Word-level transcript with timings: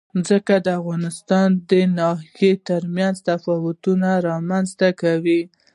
ځمکه 0.27 0.55
د 0.65 0.67
افغانستان 0.79 1.47
د 1.71 1.71
ناحیو 1.97 2.61
ترمنځ 2.69 3.15
تفاوتونه 3.29 4.09
رامنځ 4.29 4.67
ته 4.79 4.89
کوي. 5.01 5.41